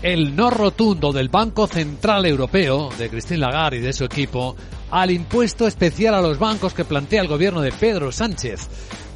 el 0.00 0.36
no 0.36 0.48
rotundo 0.48 1.12
del 1.12 1.28
Banco 1.28 1.66
Central 1.66 2.24
Europeo, 2.24 2.88
de 2.96 3.10
Christine 3.10 3.40
Lagarde 3.40 3.78
y 3.78 3.80
de 3.80 3.92
su 3.92 4.04
equipo, 4.04 4.54
al 4.92 5.10
impuesto 5.10 5.66
especial 5.66 6.14
a 6.14 6.20
los 6.20 6.38
bancos 6.38 6.72
que 6.72 6.84
plantea 6.84 7.20
el 7.20 7.26
gobierno 7.26 7.60
de 7.60 7.72
Pedro 7.72 8.12
Sánchez. 8.12 8.68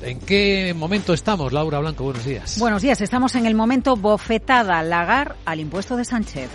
¿En 0.03 0.19
qué 0.19 0.75
momento 0.77 1.13
estamos, 1.13 1.53
Laura 1.53 1.79
Blanco? 1.79 2.03
Buenos 2.03 2.25
días. 2.25 2.59
Buenos 2.59 2.83
días, 2.83 3.01
estamos 3.01 3.37
en 3.37 3.47
el 3.47 3.55
momento 3.55 3.95
bofetada 3.95 4.83
Lagarde 4.83 5.37
al 5.45 5.61
impuesto 5.61 5.97
de 5.97 6.05
Sánchez. 6.05 6.51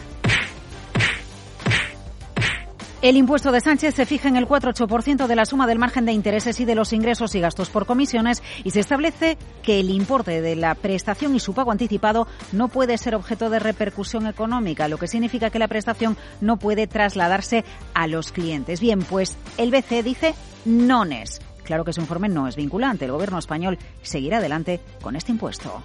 El 3.08 3.16
impuesto 3.16 3.54
de 3.54 3.62
Sánchez 3.62 3.96
se 3.96 4.06
fija 4.06 4.28
en 4.28 4.36
el 4.36 4.50
4,8% 4.50 5.28
de 5.28 5.36
la 5.38 5.46
suma 5.46 5.66
del 5.66 5.80
margen 5.80 6.04
de 6.04 6.12
intereses 6.12 6.60
y 6.60 6.66
de 6.66 6.76
los 6.76 6.92
ingresos 6.92 7.36
y 7.36 7.40
gastos 7.40 7.70
por 7.70 7.86
comisiones 7.86 8.44
y 8.66 8.72
se 8.72 8.82
establece 8.82 9.38
que 9.64 9.80
el 9.80 9.92
importe 9.92 10.42
de 10.42 10.58
la 10.58 10.76
prestación 10.76 11.34
y 11.34 11.40
su 11.40 11.54
pago 11.54 11.72
anticipado 11.72 12.28
no 12.52 12.68
puede 12.68 12.98
ser 12.98 13.16
objeto 13.16 13.50
de 13.50 13.60
repercusión 13.60 14.28
económica, 14.28 14.90
lo 14.90 14.98
que 14.98 15.08
significa 15.08 15.50
que 15.50 15.58
la 15.58 15.70
prestación 15.70 16.18
no 16.42 16.58
puede 16.58 16.86
trasladarse 16.86 17.64
a 17.94 18.08
los 18.08 18.34
clientes. 18.34 18.82
Bien, 18.82 19.00
pues 19.00 19.38
el 19.56 19.72
BCE 19.72 20.04
dice 20.04 20.36
nones. 20.66 21.40
Claro 21.64 21.86
que 21.86 21.94
su 21.94 22.02
informe 22.02 22.28
no 22.28 22.46
es 22.46 22.58
vinculante. 22.58 23.06
El 23.06 23.14
gobierno 23.14 23.40
español 23.40 23.78
seguirá 24.02 24.40
adelante 24.40 24.82
con 25.02 25.16
este 25.16 25.32
impuesto. 25.32 25.82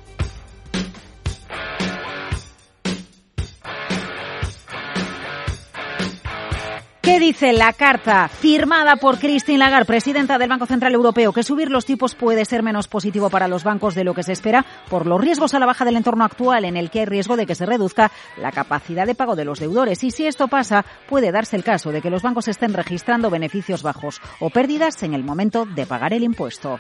¿Qué 7.03 7.19
dice 7.19 7.53
la 7.53 7.73
carta 7.73 8.29
firmada 8.29 8.95
por 8.95 9.19
Christine 9.19 9.59
Lagarde, 9.59 9.87
presidenta 9.87 10.39
del 10.39 10.49
Banco 10.49 10.67
Central 10.67 10.95
Europeo? 10.95 11.33
Que 11.33 11.43
subir 11.43 11.69
los 11.69 11.85
tipos 11.85 12.15
puede 12.15 12.45
ser 12.45 12.63
menos 12.63 12.87
positivo 12.87 13.29
para 13.29 13.49
los 13.49 13.65
bancos 13.65 13.97
de 13.97 14.05
lo 14.05 14.15
que 14.15 14.23
se 14.23 14.31
espera 14.31 14.65
por 14.89 15.09
los 15.09 15.21
riesgos 15.21 15.53
a 15.53 15.59
la 15.59 15.67
baja 15.67 15.85
del 15.85 15.97
entorno 15.97 16.25
actual 16.25 16.65
en 16.65 16.77
el 16.77 16.91
que 16.91 17.01
hay 17.01 17.07
riesgo 17.07 17.37
de 17.37 17.45
que 17.45 17.57
se 17.57 17.67
reduzca 17.67 18.13
la 18.37 18.53
capacidad 18.53 19.05
de 19.05 19.17
pago 19.17 19.35
de 19.35 19.45
los 19.45 19.59
deudores. 19.59 20.05
Y 20.05 20.13
si 20.13 20.27
esto 20.27 20.47
pasa, 20.47 20.85
puede 21.09 21.33
darse 21.33 21.57
el 21.57 21.65
caso 21.65 21.91
de 21.91 22.01
que 22.01 22.09
los 22.09 22.23
bancos 22.23 22.47
estén 22.47 22.73
registrando 22.73 23.31
beneficios 23.31 23.83
bajos 23.83 24.21
o 24.39 24.51
pérdidas 24.51 25.03
en 25.03 25.15
el 25.15 25.25
momento 25.25 25.67
de 25.67 25.87
pagar 25.87 26.13
el 26.13 26.23
impuesto. 26.23 26.79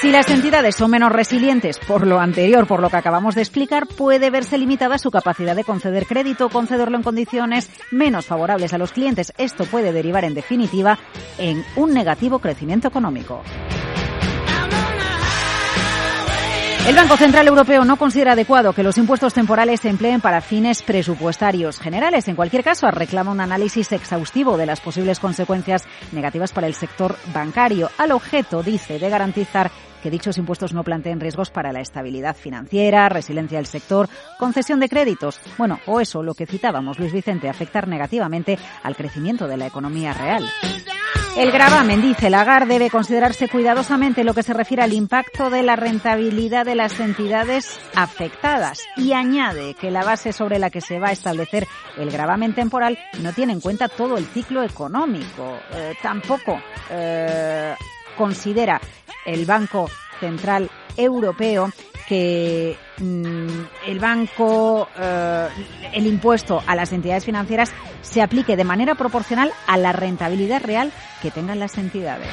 Si 0.00 0.12
las 0.12 0.30
entidades 0.30 0.76
son 0.76 0.92
menos 0.92 1.10
resilientes 1.10 1.80
por 1.80 2.06
lo 2.06 2.20
anterior, 2.20 2.68
por 2.68 2.80
lo 2.80 2.88
que 2.88 2.96
acabamos 2.96 3.34
de 3.34 3.40
explicar, 3.40 3.88
puede 3.88 4.30
verse 4.30 4.56
limitada 4.56 4.96
su 4.96 5.10
capacidad 5.10 5.56
de 5.56 5.64
conceder 5.64 6.06
crédito 6.06 6.46
o 6.46 6.50
concederlo 6.50 6.96
en 6.96 7.02
condiciones 7.02 7.68
menos 7.90 8.26
favorables 8.26 8.72
a 8.72 8.78
los 8.78 8.92
clientes. 8.92 9.32
Esto 9.38 9.64
puede 9.64 9.92
derivar, 9.92 10.24
en 10.24 10.34
definitiva, 10.34 11.00
en 11.36 11.64
un 11.74 11.92
negativo 11.92 12.38
crecimiento 12.38 12.86
económico. 12.86 13.42
El 16.86 16.94
Banco 16.94 17.16
Central 17.18 17.46
Europeo 17.46 17.84
no 17.84 17.96
considera 17.96 18.32
adecuado 18.32 18.72
que 18.72 18.82
los 18.82 18.96
impuestos 18.96 19.34
temporales 19.34 19.80
se 19.80 19.90
empleen 19.90 20.20
para 20.20 20.40
fines 20.40 20.82
presupuestarios 20.82 21.78
generales. 21.78 22.28
En 22.28 22.36
cualquier 22.36 22.64
caso, 22.64 22.90
reclama 22.90 23.30
un 23.30 23.40
análisis 23.40 23.92
exhaustivo 23.92 24.56
de 24.56 24.66
las 24.66 24.80
posibles 24.80 25.20
consecuencias 25.20 25.84
negativas 26.12 26.52
para 26.52 26.66
el 26.66 26.74
sector 26.74 27.16
bancario, 27.34 27.90
al 27.98 28.12
objeto, 28.12 28.62
dice, 28.62 28.98
de 28.98 29.10
garantizar 29.10 29.70
que 30.02 30.10
dichos 30.10 30.38
impuestos 30.38 30.72
no 30.72 30.84
planteen 30.84 31.20
riesgos 31.20 31.50
para 31.50 31.72
la 31.72 31.80
estabilidad 31.80 32.36
financiera, 32.36 33.08
resiliencia 33.08 33.58
del 33.58 33.66
sector, 33.66 34.08
concesión 34.38 34.80
de 34.80 34.88
créditos. 34.88 35.40
Bueno, 35.58 35.80
o 35.86 36.00
eso, 36.00 36.22
lo 36.22 36.34
que 36.34 36.46
citábamos, 36.46 36.98
Luis 36.98 37.12
Vicente, 37.12 37.48
afectar 37.48 37.88
negativamente 37.88 38.58
al 38.82 38.96
crecimiento 38.96 39.46
de 39.46 39.56
la 39.56 39.66
economía 39.66 40.12
real. 40.14 40.44
El 41.38 41.52
gravamen, 41.52 42.02
dice 42.02 42.30
Lagarde, 42.30 42.74
debe 42.74 42.90
considerarse 42.90 43.48
cuidadosamente 43.48 44.24
lo 44.24 44.34
que 44.34 44.42
se 44.42 44.52
refiere 44.52 44.82
al 44.82 44.92
impacto 44.92 45.50
de 45.50 45.62
la 45.62 45.76
rentabilidad 45.76 46.66
de 46.66 46.74
las 46.74 46.98
entidades 46.98 47.78
afectadas 47.94 48.80
y 48.96 49.12
añade 49.12 49.74
que 49.74 49.92
la 49.92 50.02
base 50.02 50.32
sobre 50.32 50.58
la 50.58 50.70
que 50.70 50.80
se 50.80 50.98
va 50.98 51.10
a 51.10 51.12
establecer 51.12 51.68
el 51.96 52.10
gravamen 52.10 52.56
temporal 52.56 52.98
no 53.22 53.32
tiene 53.32 53.52
en 53.52 53.60
cuenta 53.60 53.86
todo 53.86 54.18
el 54.18 54.26
ciclo 54.26 54.64
económico. 54.64 55.60
Eh, 55.74 55.94
tampoco 56.02 56.60
eh, 56.90 57.72
considera 58.16 58.80
el 59.24 59.46
Banco 59.46 59.88
Central 60.18 60.68
Europeo 60.96 61.70
que 62.08 62.76
mm, 62.98 63.86
el 63.86 63.98
banco, 63.98 64.88
eh, 64.98 65.48
el 65.92 66.06
impuesto 66.06 66.62
a 66.66 66.74
las 66.74 66.92
entidades 66.92 67.26
financieras 67.26 67.70
se 68.00 68.22
aplique 68.22 68.56
de 68.56 68.64
manera 68.64 68.94
proporcional 68.94 69.52
a 69.66 69.76
la 69.76 69.92
rentabilidad 69.92 70.62
real 70.62 70.90
que 71.20 71.30
tengan 71.30 71.58
las 71.58 71.76
entidades. 71.76 72.32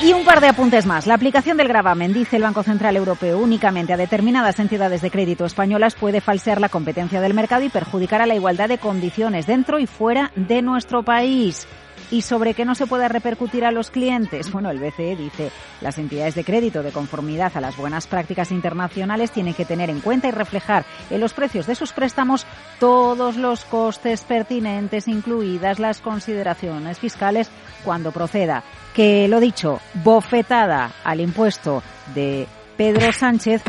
Y 0.00 0.12
un 0.12 0.24
par 0.24 0.40
de 0.40 0.46
apuntes 0.46 0.86
más. 0.86 1.08
La 1.08 1.14
aplicación 1.14 1.56
del 1.56 1.66
gravamen, 1.66 2.12
dice 2.12 2.36
el 2.36 2.42
Banco 2.42 2.62
Central 2.62 2.96
Europeo, 2.96 3.38
únicamente 3.38 3.92
a 3.92 3.96
determinadas 3.96 4.60
entidades 4.60 5.02
de 5.02 5.10
crédito 5.10 5.44
españolas 5.44 5.96
puede 5.96 6.20
falsear 6.20 6.60
la 6.60 6.68
competencia 6.68 7.20
del 7.20 7.34
mercado 7.34 7.64
y 7.64 7.68
perjudicar 7.68 8.22
a 8.22 8.26
la 8.26 8.36
igualdad 8.36 8.68
de 8.68 8.78
condiciones 8.78 9.48
dentro 9.48 9.80
y 9.80 9.86
fuera 9.86 10.30
de 10.36 10.62
nuestro 10.62 11.02
país 11.02 11.66
y 12.10 12.22
sobre 12.22 12.54
qué 12.54 12.64
no 12.64 12.74
se 12.74 12.86
puede 12.86 13.08
repercutir 13.08 13.64
a 13.64 13.72
los 13.72 13.90
clientes. 13.90 14.50
Bueno, 14.50 14.70
el 14.70 14.78
BCE 14.78 15.16
dice, 15.16 15.50
las 15.80 15.98
entidades 15.98 16.34
de 16.34 16.44
crédito 16.44 16.82
de 16.82 16.92
conformidad 16.92 17.52
a 17.54 17.60
las 17.60 17.76
buenas 17.76 18.06
prácticas 18.06 18.50
internacionales 18.50 19.30
tienen 19.30 19.54
que 19.54 19.64
tener 19.64 19.90
en 19.90 20.00
cuenta 20.00 20.28
y 20.28 20.32
reflejar 20.32 20.84
en 21.10 21.20
los 21.20 21.32
precios 21.32 21.66
de 21.66 21.74
sus 21.74 21.92
préstamos 21.92 22.46
todos 22.78 23.36
los 23.36 23.64
costes 23.64 24.22
pertinentes, 24.24 25.08
incluidas 25.08 25.78
las 25.78 26.00
consideraciones 26.00 26.98
fiscales 26.98 27.50
cuando 27.84 28.12
proceda. 28.12 28.62
Que 28.94 29.28
lo 29.28 29.40
dicho, 29.40 29.80
bofetada 30.02 30.92
al 31.04 31.20
impuesto 31.20 31.82
de 32.14 32.46
Pedro 32.76 33.12
Sánchez 33.12 33.62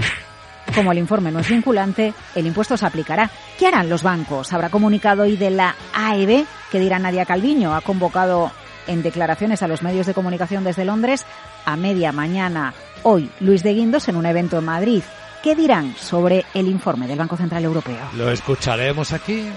como 0.75 0.91
el 0.91 0.97
informe 0.97 1.31
no 1.31 1.39
es 1.39 1.49
vinculante, 1.49 2.13
el 2.35 2.47
impuesto 2.47 2.77
se 2.77 2.85
aplicará. 2.85 3.29
¿Qué 3.57 3.67
harán 3.67 3.89
los 3.89 4.03
bancos? 4.03 4.53
Habrá 4.53 4.69
comunicado 4.69 5.23
hoy 5.23 5.35
de 5.35 5.49
la 5.49 5.75
AEB, 5.93 6.45
que 6.71 6.79
dirá 6.79 6.99
Nadia 6.99 7.25
Calviño, 7.25 7.75
ha 7.75 7.81
convocado 7.81 8.51
en 8.87 9.03
declaraciones 9.03 9.61
a 9.61 9.67
los 9.67 9.83
medios 9.83 10.07
de 10.07 10.13
comunicación 10.13 10.63
desde 10.63 10.85
Londres 10.85 11.25
a 11.65 11.75
media 11.75 12.11
mañana 12.11 12.73
hoy 13.03 13.29
Luis 13.39 13.63
de 13.63 13.73
Guindos 13.73 14.07
en 14.07 14.15
un 14.15 14.25
evento 14.25 14.57
en 14.57 14.65
Madrid. 14.65 15.03
¿Qué 15.43 15.55
dirán 15.55 15.95
sobre 15.95 16.45
el 16.53 16.67
informe 16.67 17.07
del 17.07 17.17
Banco 17.17 17.37
Central 17.37 17.63
Europeo? 17.63 18.09
Lo 18.17 18.29
escucharemos 18.31 19.13
aquí. 19.13 19.47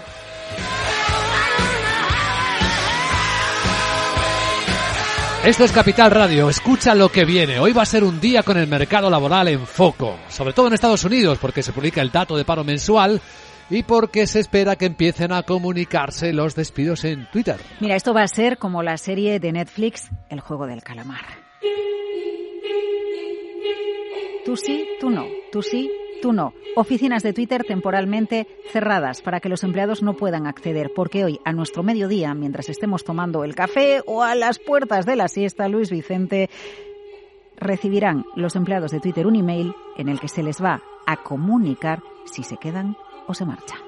Esto 5.45 5.65
es 5.65 5.73
Capital 5.73 6.13
Radio, 6.13 6.49
escucha 6.49 6.95
lo 6.95 7.09
que 7.09 7.25
viene. 7.25 7.59
Hoy 7.59 7.73
va 7.73 7.83
a 7.83 7.87
ser 7.87 8.05
un 8.05 8.21
día 8.21 8.45
con 8.45 8.57
el 8.57 8.69
mercado 8.69 9.11
laboral 9.11 9.49
en 9.49 9.67
foco, 9.67 10.21
sobre 10.29 10.53
todo 10.53 10.69
en 10.69 10.75
Estados 10.75 11.03
Unidos, 11.03 11.39
porque 11.41 11.65
se 11.65 11.73
publica 11.73 12.01
el 12.01 12.13
dato 12.13 12.37
de 12.37 12.45
paro 12.45 12.63
mensual 12.63 13.21
y 13.73 13.83
porque 13.85 14.27
se 14.27 14.39
espera 14.39 14.77
que 14.77 14.85
empiecen 14.85 15.33
a 15.33 15.45
comunicarse 15.45 16.35
los 16.35 16.55
despidos 16.55 17.05
en 17.05 17.27
Twitter. 17.31 17.57
Mira, 17.81 17.97
esto 17.97 18.13
va 18.13 18.23
a 18.23 18.29
ser 18.29 18.59
como 18.59 18.83
la 18.83 18.99
serie 18.99 19.41
de 19.41 19.51
Netflix, 19.51 20.11
El 20.29 20.41
juego 20.41 20.67
del 20.67 20.83
calamar. 20.83 21.25
Tú 24.45 24.57
sí, 24.57 24.87
tú 25.01 25.09
no, 25.09 25.25
tú 25.51 25.63
sí, 25.63 25.91
Tú 26.21 26.33
no. 26.33 26.55
Oficinas 26.77 27.25
de 27.25 27.33
Twitter 27.33 27.65
temporalmente 27.65 28.47
cerradas 28.71 29.23
para 29.23 29.41
que 29.41 29.49
los 29.49 29.65
empleados 29.65 30.05
no 30.05 30.15
puedan 30.15 30.47
acceder, 30.47 30.93
porque 30.95 31.25
hoy, 31.25 31.41
a 31.45 31.53
nuestro 31.53 31.83
mediodía, 31.83 32.33
mientras 32.33 32.69
estemos 32.69 33.03
tomando 33.03 33.43
el 33.43 33.57
café 33.57 34.03
o 34.07 34.23
a 34.23 34.37
las 34.37 34.61
puertas 34.61 35.05
de 35.05 35.17
la 35.17 35.27
siesta, 35.27 35.67
Luis 35.67 35.91
Vicente, 35.91 36.49
recibirán 37.57 38.25
los 38.37 38.55
empleados 38.55 38.93
de 38.93 39.01
Twitter 39.01 39.27
un 39.27 39.35
email 39.35 39.75
en 39.97 40.09
el 40.09 40.21
que 40.21 40.29
se 40.29 40.45
les 40.45 40.63
va 40.63 40.81
a 41.09 41.25
comunicar 41.25 42.05
si 42.27 42.45
se 42.45 42.57
quedan 42.57 42.97
o 43.27 43.35
se 43.35 43.45
marchan 43.45 43.79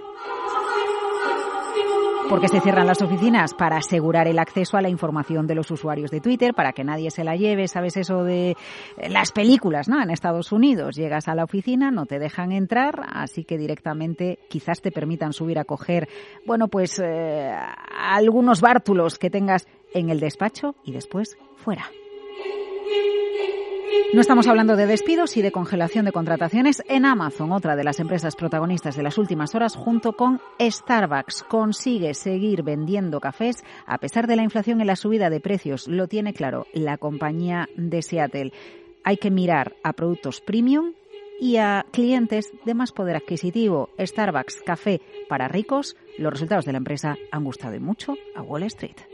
porque 2.28 2.48
se 2.48 2.60
cierran 2.60 2.86
las 2.86 3.02
oficinas 3.02 3.54
para 3.54 3.76
asegurar 3.76 4.26
el 4.28 4.38
acceso 4.38 4.76
a 4.76 4.82
la 4.82 4.88
información 4.88 5.46
de 5.46 5.54
los 5.54 5.70
usuarios 5.70 6.10
de 6.10 6.20
Twitter, 6.20 6.54
para 6.54 6.72
que 6.72 6.84
nadie 6.84 7.10
se 7.10 7.24
la 7.24 7.36
lleve, 7.36 7.68
¿sabes 7.68 7.96
eso 7.96 8.24
de 8.24 8.56
las 9.08 9.30
películas, 9.32 9.88
¿no? 9.88 10.02
En 10.02 10.10
Estados 10.10 10.50
Unidos 10.52 10.96
llegas 10.96 11.28
a 11.28 11.34
la 11.34 11.44
oficina, 11.44 11.90
no 11.90 12.06
te 12.06 12.18
dejan 12.18 12.52
entrar, 12.52 13.06
así 13.12 13.44
que 13.44 13.58
directamente 13.58 14.38
quizás 14.48 14.80
te 14.80 14.90
permitan 14.90 15.32
subir 15.32 15.58
a 15.58 15.64
coger, 15.64 16.08
bueno, 16.46 16.68
pues 16.68 17.00
eh, 17.04 17.52
algunos 17.96 18.60
bártulos 18.60 19.18
que 19.18 19.30
tengas 19.30 19.66
en 19.92 20.10
el 20.10 20.20
despacho 20.20 20.74
y 20.84 20.92
después 20.92 21.36
fuera. 21.56 21.84
No 24.14 24.20
estamos 24.20 24.46
hablando 24.46 24.76
de 24.76 24.86
despidos 24.86 25.36
y 25.36 25.42
de 25.42 25.50
congelación 25.50 26.04
de 26.04 26.12
contrataciones 26.12 26.82
en 26.88 27.04
Amazon, 27.04 27.50
otra 27.50 27.74
de 27.74 27.82
las 27.82 27.98
empresas 27.98 28.36
protagonistas 28.36 28.96
de 28.96 29.02
las 29.02 29.18
últimas 29.18 29.54
horas, 29.54 29.74
junto 29.74 30.12
con 30.12 30.40
Starbucks. 30.60 31.42
Consigue 31.42 32.14
seguir 32.14 32.62
vendiendo 32.62 33.18
cafés 33.20 33.64
a 33.86 33.98
pesar 33.98 34.26
de 34.26 34.36
la 34.36 34.44
inflación 34.44 34.80
y 34.80 34.84
la 34.84 34.94
subida 34.94 35.30
de 35.30 35.40
precios. 35.40 35.88
Lo 35.88 36.06
tiene 36.06 36.32
claro 36.32 36.66
la 36.72 36.96
compañía 36.96 37.68
de 37.76 38.02
Seattle. 38.02 38.52
Hay 39.02 39.16
que 39.16 39.32
mirar 39.32 39.74
a 39.82 39.92
productos 39.92 40.40
premium 40.40 40.92
y 41.40 41.56
a 41.56 41.84
clientes 41.90 42.52
de 42.64 42.74
más 42.74 42.92
poder 42.92 43.16
adquisitivo. 43.16 43.90
Starbucks, 43.98 44.62
café 44.62 45.00
para 45.28 45.48
ricos. 45.48 45.96
Los 46.18 46.32
resultados 46.32 46.64
de 46.64 46.72
la 46.72 46.78
empresa 46.78 47.16
han 47.32 47.44
gustado 47.44 47.80
mucho 47.80 48.14
a 48.36 48.42
Wall 48.42 48.62
Street. 48.62 49.13